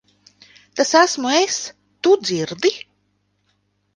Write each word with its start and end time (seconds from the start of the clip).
Tas 0.79 0.93
esmu 1.01 1.33
es. 1.41 1.57
Tu 2.01 2.15
dzirdi? 2.23 2.73